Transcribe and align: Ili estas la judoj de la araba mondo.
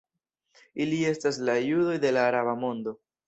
Ili 0.85 1.01
estas 1.09 1.37
la 1.51 1.55
judoj 1.65 1.99
de 2.07 2.13
la 2.17 2.25
araba 2.33 2.57
mondo. 2.65 2.95